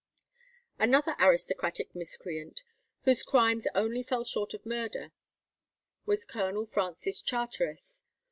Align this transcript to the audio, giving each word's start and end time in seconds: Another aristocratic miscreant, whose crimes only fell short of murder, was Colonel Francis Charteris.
Another 0.79 1.15
aristocratic 1.19 1.93
miscreant, 1.93 2.63
whose 3.03 3.21
crimes 3.21 3.67
only 3.75 4.01
fell 4.01 4.23
short 4.23 4.55
of 4.55 4.65
murder, 4.65 5.11
was 6.07 6.25
Colonel 6.25 6.65
Francis 6.65 7.21
Charteris. 7.21 8.03